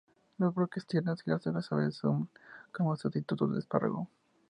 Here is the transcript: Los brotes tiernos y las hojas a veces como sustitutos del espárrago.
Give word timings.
Los 0.39 0.55
brotes 0.55 0.87
tiernos 0.87 1.21
y 1.27 1.29
las 1.29 1.45
hojas 1.45 1.71
a 1.71 1.75
veces 1.75 2.01
como 2.73 2.95
sustitutos 2.97 3.51
del 3.51 3.59
espárrago. 3.59 4.07